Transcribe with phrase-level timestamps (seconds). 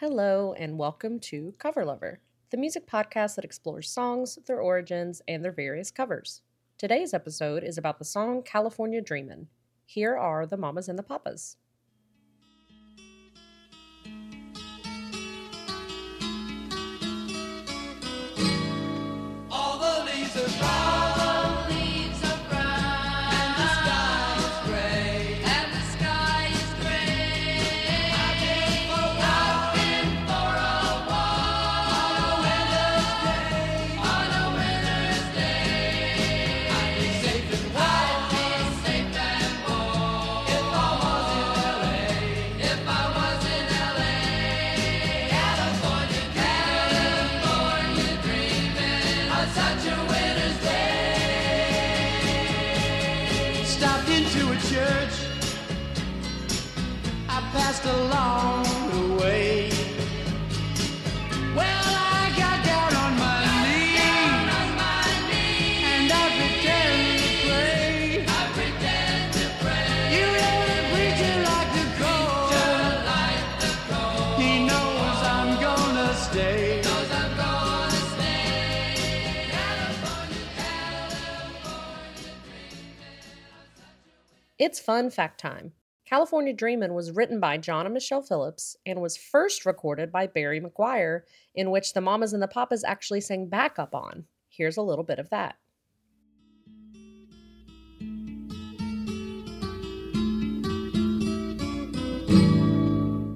[0.00, 5.44] Hello, and welcome to Cover Lover, the music podcast that explores songs, their origins, and
[5.44, 6.42] their various covers.
[6.78, 9.48] Today's episode is about the song California Dreamin'.
[9.86, 11.56] Here are the mamas and the papas.
[19.50, 20.87] All the leaves are brown,
[57.86, 59.70] I along the way.
[61.56, 61.84] Well,
[62.18, 64.00] I got down on my knees,
[65.92, 68.24] and I pretend to pray.
[68.28, 70.16] I pretend to pray.
[70.16, 72.52] You know the preacher like the cold.
[74.42, 76.82] He knows I'm gonna stay.
[76.84, 79.50] Knows I'm gonna stay.
[79.50, 82.32] California, California
[84.58, 85.72] It's fun fact time.
[86.08, 90.58] California Dreamin' was written by John and Michelle Phillips and was first recorded by Barry
[90.58, 91.20] McGuire,
[91.54, 94.24] in which the mamas and the papas actually sang backup on.
[94.48, 95.56] Here's a little bit of that.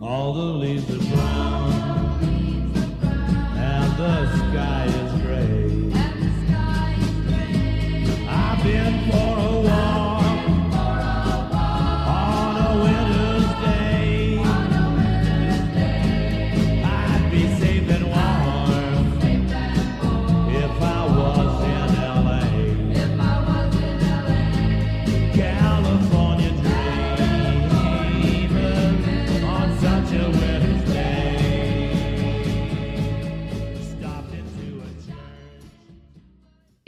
[0.00, 1.01] All the leaves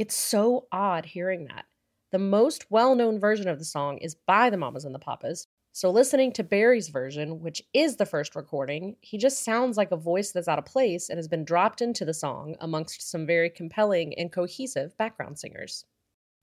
[0.04, 1.64] It's so odd hearing that.
[2.12, 5.46] The most well known version of the song is by the Mamas and the Papas.
[5.72, 9.96] So, listening to Barry's version, which is the first recording, he just sounds like a
[9.96, 13.48] voice that's out of place and has been dropped into the song amongst some very
[13.48, 15.86] compelling and cohesive background singers.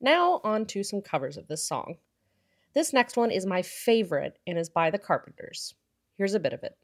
[0.02, 1.98] Now, on to some covers of this song.
[2.74, 5.76] This next one is my favorite and is by the Carpenters.
[6.18, 6.76] Here's a bit of it.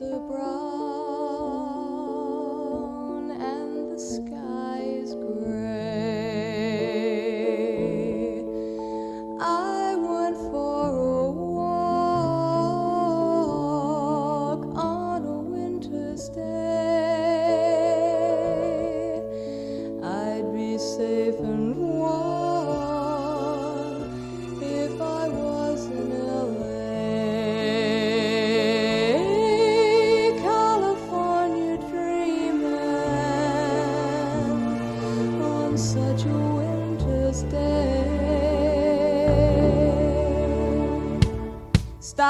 [0.00, 0.40] Are brown
[3.32, 5.71] and the sky is gray.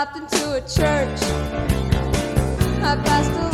[0.03, 1.23] Stopped into a church.
[2.83, 3.52] I passed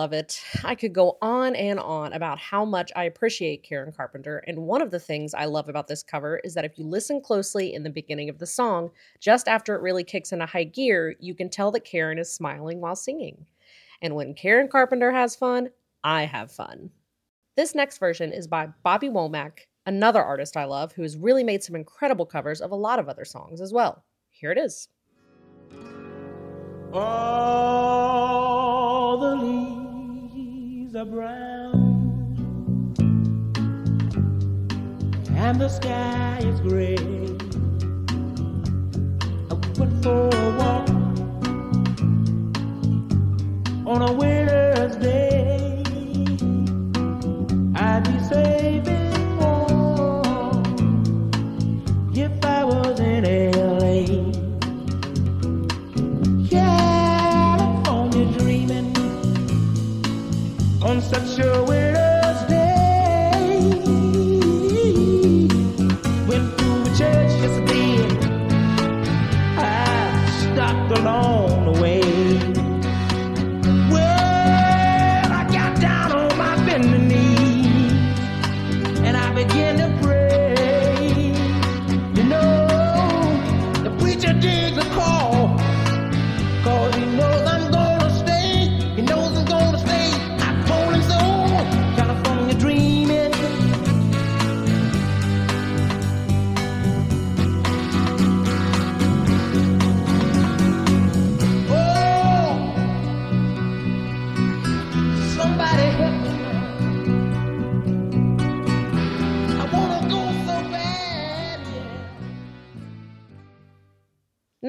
[0.00, 0.42] love it.
[0.64, 4.80] I could go on and on about how much I appreciate Karen Carpenter, and one
[4.80, 7.82] of the things I love about this cover is that if you listen closely in
[7.82, 11.50] the beginning of the song, just after it really kicks into high gear, you can
[11.50, 13.44] tell that Karen is smiling while singing.
[14.00, 15.68] And when Karen Carpenter has fun,
[16.02, 16.88] I have fun.
[17.54, 21.62] This next version is by Bobby Womack, another artist I love who has really made
[21.62, 24.02] some incredible covers of a lot of other songs as well.
[24.30, 24.88] Here it is.
[26.94, 28.30] All
[29.18, 29.69] the leaves
[30.96, 32.94] are brown,
[35.28, 36.96] and the sky is gray.
[39.50, 40.88] I went for a walk
[43.86, 45.82] on a winter's day.
[47.76, 48.18] I'd be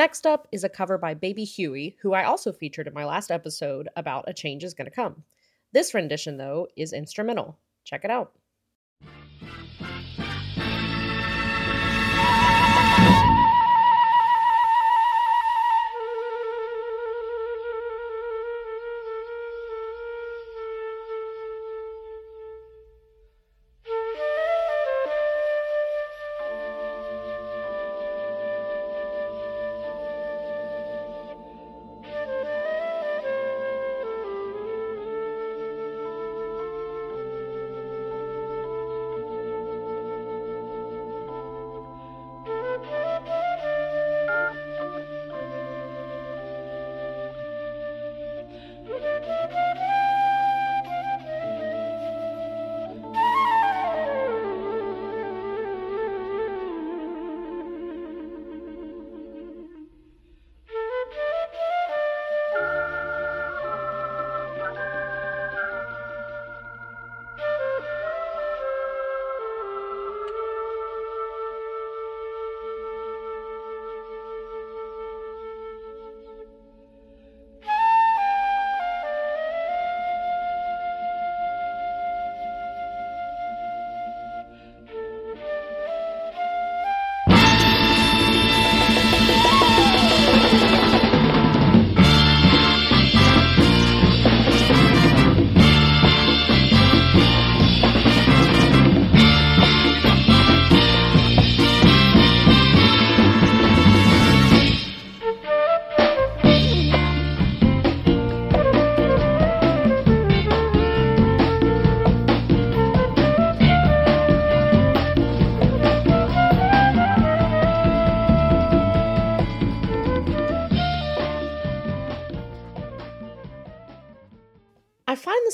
[0.01, 3.30] Next up is a cover by Baby Huey, who I also featured in my last
[3.30, 5.24] episode about A Change is Gonna Come.
[5.74, 7.59] This rendition, though, is instrumental.
[7.83, 8.31] Check it out.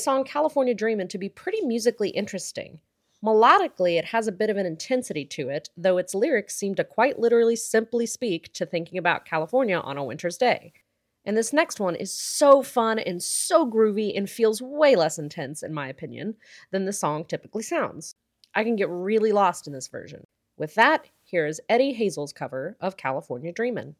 [0.08, 2.78] Song California Dreamin' to be pretty musically interesting.
[3.22, 6.82] Melodically, it has a bit of an intensity to it, though its lyrics seem to
[6.82, 10.72] quite literally simply speak to thinking about California on a winter's day.
[11.26, 15.62] And this next one is so fun and so groovy and feels way less intense,
[15.62, 16.36] in my opinion,
[16.70, 18.14] than the song typically sounds.
[18.54, 20.26] I can get really lost in this version.
[20.56, 23.94] With that, here is Eddie Hazel's cover of California Dreamin'.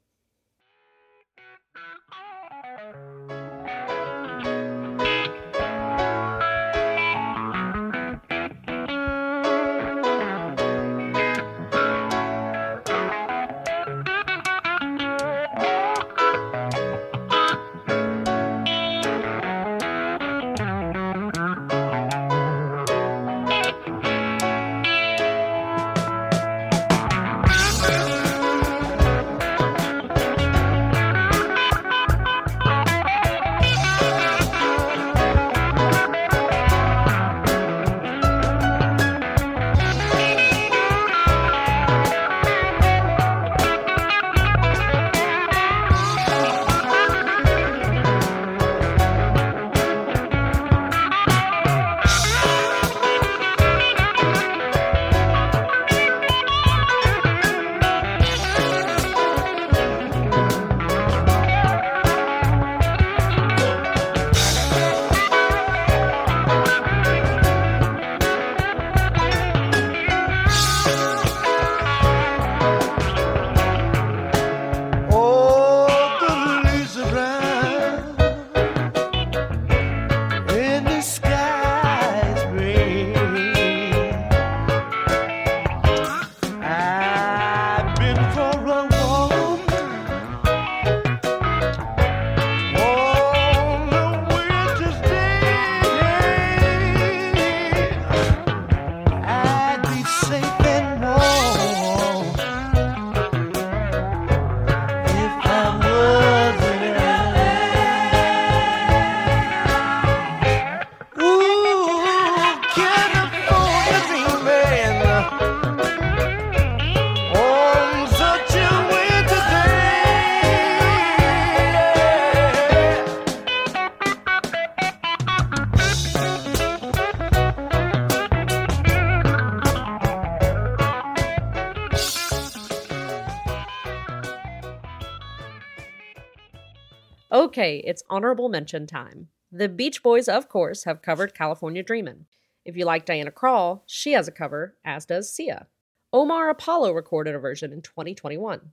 [137.38, 139.28] Okay, it's honorable mention time.
[139.52, 142.26] The Beach Boys, of course, have covered California Dreamin'.
[142.64, 145.68] If you like Diana Krall, she has a cover, as does Sia.
[146.12, 148.72] Omar Apollo recorded a version in 2021.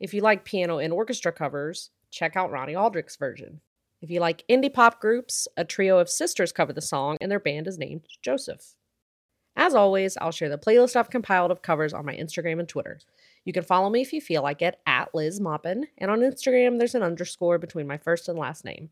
[0.00, 3.60] If you like piano and orchestra covers, check out Ronnie Aldrich's version.
[4.00, 7.38] If you like indie pop groups, a trio of sisters cover the song and their
[7.38, 8.75] band is named Joseph.
[9.56, 12.98] As always, I'll share the playlist I've compiled of covers on my Instagram and Twitter.
[13.44, 16.78] You can follow me if you feel like it at Liz Moppin, and on Instagram
[16.78, 18.90] there's an underscore between my first and last name.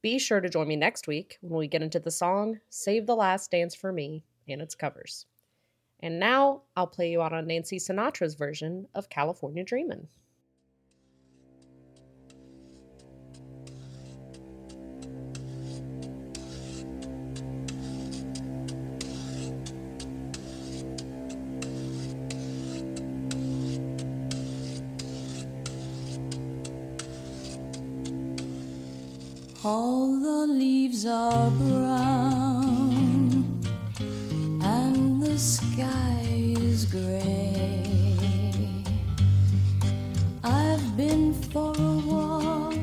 [0.00, 3.16] Be sure to join me next week when we get into the song Save the
[3.16, 5.26] Last Dance for Me and its covers.
[6.00, 10.06] And now I'll play you out on Nancy Sinatra's version of California Dreamin'.
[29.70, 33.44] All the leaves are brown
[34.62, 36.24] and the sky
[36.58, 37.84] is gray.
[40.42, 42.78] I've been for a walk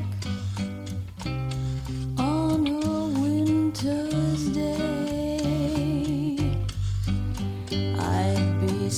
[2.18, 6.38] on a winter's day.
[7.98, 8.90] I'd be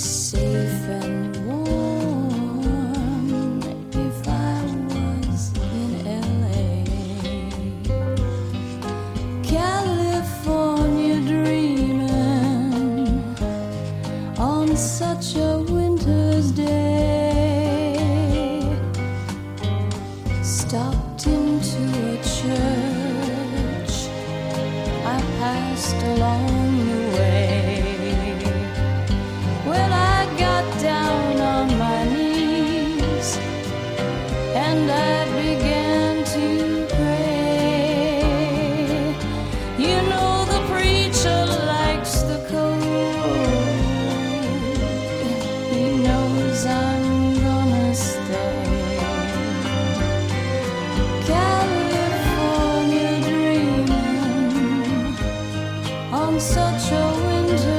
[56.28, 57.77] on such a winter's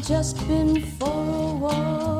[0.00, 2.17] just been for a walk